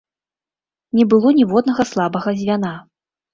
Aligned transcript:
Не 0.99 1.05
было 1.11 1.33
ніводнага 1.41 1.87
слабага 1.91 2.29
звяна. 2.41 2.73